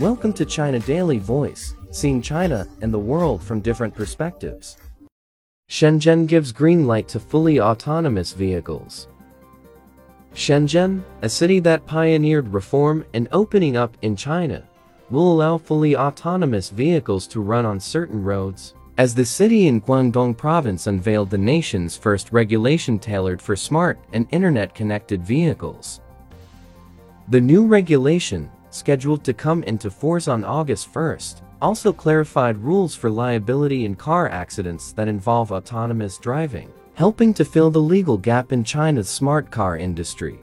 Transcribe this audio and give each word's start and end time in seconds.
Welcome 0.00 0.32
to 0.34 0.44
China 0.44 0.78
Daily 0.78 1.18
Voice, 1.18 1.74
seeing 1.90 2.22
China 2.22 2.68
and 2.82 2.94
the 2.94 2.98
world 3.00 3.42
from 3.42 3.58
different 3.58 3.96
perspectives. 3.96 4.76
Shenzhen 5.68 6.28
gives 6.28 6.52
green 6.52 6.86
light 6.86 7.08
to 7.08 7.18
fully 7.18 7.58
autonomous 7.58 8.32
vehicles. 8.32 9.08
Shenzhen, 10.36 11.02
a 11.22 11.28
city 11.28 11.58
that 11.58 11.84
pioneered 11.84 12.46
reform 12.52 13.04
and 13.12 13.26
opening 13.32 13.76
up 13.76 13.96
in 14.02 14.14
China, 14.14 14.62
will 15.10 15.32
allow 15.32 15.58
fully 15.58 15.96
autonomous 15.96 16.70
vehicles 16.70 17.26
to 17.26 17.40
run 17.40 17.66
on 17.66 17.80
certain 17.80 18.22
roads, 18.22 18.74
as 18.98 19.16
the 19.16 19.24
city 19.24 19.66
in 19.66 19.80
Guangdong 19.80 20.36
province 20.36 20.86
unveiled 20.86 21.28
the 21.28 21.38
nation's 21.38 21.96
first 21.96 22.30
regulation 22.30 23.00
tailored 23.00 23.42
for 23.42 23.56
smart 23.56 23.98
and 24.12 24.28
internet-connected 24.30 25.24
vehicles. 25.24 26.00
The 27.30 27.40
new 27.40 27.66
regulation, 27.66 28.48
scheduled 28.70 29.24
to 29.24 29.32
come 29.32 29.62
into 29.64 29.90
force 29.90 30.28
on 30.28 30.44
August 30.44 30.92
1st, 30.92 31.42
also 31.60 31.92
clarified 31.92 32.56
rules 32.58 32.94
for 32.94 33.10
liability 33.10 33.84
in 33.84 33.94
car 33.94 34.28
accidents 34.28 34.92
that 34.92 35.08
involve 35.08 35.52
autonomous 35.52 36.18
driving, 36.18 36.72
helping 36.94 37.34
to 37.34 37.44
fill 37.44 37.70
the 37.70 37.80
legal 37.80 38.16
gap 38.16 38.52
in 38.52 38.62
China's 38.64 39.08
smart 39.08 39.50
car 39.50 39.76
industry. 39.76 40.40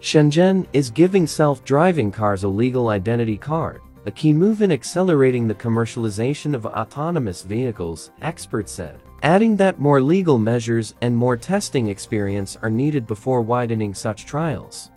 Shenzhen 0.00 0.66
is 0.72 0.90
giving 0.90 1.26
self-driving 1.26 2.10
cars 2.10 2.44
a 2.44 2.48
legal 2.48 2.88
identity 2.88 3.36
card, 3.36 3.82
a 4.06 4.10
key 4.10 4.32
move 4.32 4.62
in 4.62 4.72
accelerating 4.72 5.46
the 5.46 5.54
commercialization 5.54 6.54
of 6.54 6.64
autonomous 6.64 7.42
vehicles, 7.42 8.10
experts 8.22 8.72
said, 8.72 8.98
adding 9.22 9.56
that 9.56 9.78
more 9.78 10.00
legal 10.00 10.38
measures 10.38 10.94
and 11.02 11.14
more 11.14 11.36
testing 11.36 11.88
experience 11.88 12.56
are 12.62 12.70
needed 12.70 13.06
before 13.06 13.42
widening 13.42 13.92
such 13.92 14.24
trials. 14.24 14.90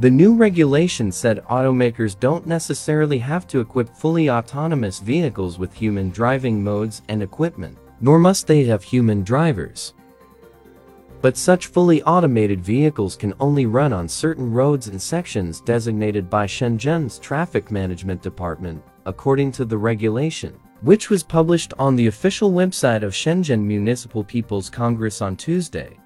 The 0.00 0.10
new 0.10 0.34
regulation 0.34 1.12
said 1.12 1.44
automakers 1.50 2.18
don't 2.18 2.46
necessarily 2.46 3.18
have 3.18 3.46
to 3.48 3.60
equip 3.60 3.94
fully 3.94 4.30
autonomous 4.30 4.98
vehicles 4.98 5.58
with 5.58 5.74
human 5.74 6.08
driving 6.08 6.64
modes 6.64 7.02
and 7.08 7.22
equipment, 7.22 7.76
nor 8.00 8.18
must 8.18 8.46
they 8.46 8.64
have 8.64 8.82
human 8.82 9.22
drivers. 9.22 9.92
But 11.20 11.36
such 11.36 11.66
fully 11.66 12.02
automated 12.04 12.62
vehicles 12.62 13.14
can 13.14 13.34
only 13.40 13.66
run 13.66 13.92
on 13.92 14.08
certain 14.08 14.50
roads 14.50 14.88
and 14.88 15.00
sections 15.02 15.60
designated 15.60 16.30
by 16.30 16.46
Shenzhen's 16.46 17.18
Traffic 17.18 17.70
Management 17.70 18.22
Department, 18.22 18.82
according 19.04 19.52
to 19.52 19.66
the 19.66 19.76
regulation, 19.76 20.58
which 20.80 21.10
was 21.10 21.22
published 21.22 21.74
on 21.78 21.94
the 21.94 22.06
official 22.06 22.52
website 22.52 23.02
of 23.02 23.12
Shenzhen 23.12 23.62
Municipal 23.62 24.24
People's 24.24 24.70
Congress 24.70 25.20
on 25.20 25.36
Tuesday. 25.36 25.98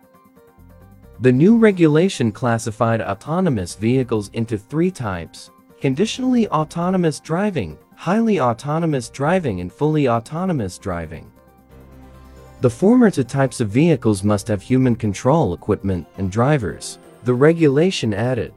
The 1.21 1.33
new 1.33 1.57
regulation 1.57 2.33
classified 2.33 3.01
autonomous 3.01 3.77
vehicles 3.77 4.31
into 4.33 4.59
three 4.59 4.91
types, 4.91 5.51
conditionally 5.81 6.49
autonomous 6.49 7.21
driving, 7.21 7.79
highly 7.95 8.41
autonomous 8.41 9.09
driving 9.09 9.61
and 9.61 9.73
fully 9.73 10.09
autonomous 10.09 10.77
driving. 10.77 11.31
The 12.63 12.71
former 12.71 13.11
two 13.11 13.23
types 13.23 13.61
of 13.61 13.69
vehicles 13.69 14.25
must 14.25 14.49
have 14.49 14.61
human 14.61 14.97
control 14.97 15.55
equipment 15.55 16.07
and 16.19 16.33
drivers, 16.33 16.99
the 17.23 17.35
regulation 17.35 18.13
added. 18.13 18.53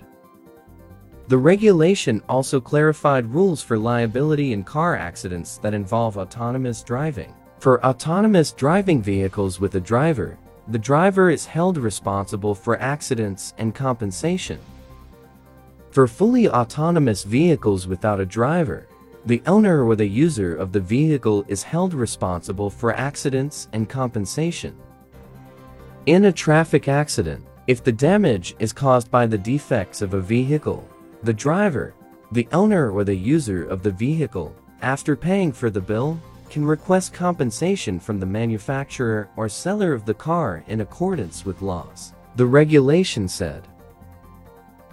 The 1.27 1.37
regulation 1.37 2.23
also 2.27 2.59
clarified 2.59 3.31
rules 3.31 3.61
for 3.61 3.77
liability 3.77 4.53
in 4.53 4.63
car 4.63 4.95
accidents 4.95 5.57
that 5.59 5.73
involve 5.73 6.17
autonomous 6.17 6.81
driving. 6.81 7.35
For 7.59 7.85
autonomous 7.85 8.51
driving 8.51 9.01
vehicles 9.01 9.59
with 9.59 9.75
a 9.75 9.79
driver, 9.79 10.37
the 10.69 10.77
driver 10.77 11.29
is 11.29 11.45
held 11.45 11.77
responsible 11.77 12.53
for 12.53 12.79
accidents 12.81 13.53
and 13.57 13.73
compensation. 13.73 14.59
For 15.91 16.07
fully 16.07 16.49
autonomous 16.49 17.23
vehicles 17.23 17.87
without 17.87 18.19
a 18.19 18.25
driver, 18.25 18.87
the 19.25 19.41
owner 19.47 19.85
or 19.85 19.95
the 19.95 20.07
user 20.07 20.55
of 20.55 20.71
the 20.71 20.79
vehicle 20.79 21.45
is 21.47 21.63
held 21.63 21.93
responsible 21.93 22.69
for 22.69 22.93
accidents 22.93 23.67
and 23.73 23.89
compensation. 23.89 24.75
In 26.05 26.25
a 26.25 26.31
traffic 26.31 26.87
accident, 26.87 27.45
if 27.67 27.83
the 27.83 27.91
damage 27.91 28.55
is 28.59 28.71
caused 28.71 29.09
by 29.09 29.25
the 29.25 29.37
defects 29.37 30.01
of 30.01 30.13
a 30.13 30.21
vehicle, 30.21 30.87
the 31.23 31.33
driver, 31.33 31.93
the 32.31 32.47
owner 32.51 32.91
or 32.91 33.03
the 33.03 33.15
user 33.15 33.65
of 33.65 33.83
the 33.83 33.91
vehicle, 33.91 34.55
after 34.81 35.15
paying 35.15 35.51
for 35.51 35.69
the 35.69 35.81
bill, 35.81 36.19
can 36.49 36.65
request 36.65 37.13
compensation 37.13 37.99
from 37.99 38.19
the 38.19 38.25
manufacturer 38.25 39.29
or 39.35 39.49
seller 39.49 39.93
of 39.93 40.05
the 40.05 40.13
car 40.13 40.63
in 40.67 40.81
accordance 40.81 41.45
with 41.45 41.61
laws. 41.61 42.13
The 42.35 42.45
regulation 42.45 43.27
said. 43.27 43.67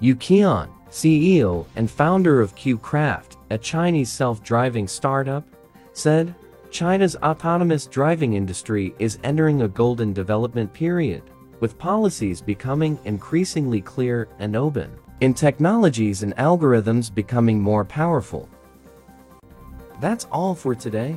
Yu 0.01 0.17
Qian, 0.17 0.69
CEO 0.91 1.67
and 1.77 1.91
founder 1.91 2.41
of 2.41 2.55
QCraft, 2.55 3.37
a 3.51 3.59
Chinese 3.59 4.11
self-driving 4.11 4.89
startup, 4.89 5.45
said, 5.93 6.35
China's 6.71 7.15
autonomous 7.17 7.87
driving 7.87 8.35
industry 8.35 8.95
is 8.99 9.19
entering 9.23 9.63
a 9.63 9.69
golden 9.69 10.13
development 10.13 10.73
period, 10.73 11.23
with 11.61 11.79
policies 11.79 12.41
becoming 12.41 12.99
increasingly 13.05 13.81
clear 13.81 14.29
and 14.41 14.57
open, 14.57 14.91
and 15.21 15.37
technologies 15.37 16.23
and 16.23 16.35
algorithms 16.37 17.15
becoming 17.15 17.61
more 17.61 17.85
powerful. 17.85 18.49
That's 20.01 20.27
all 20.33 20.55
for 20.55 20.75
today. 20.75 21.17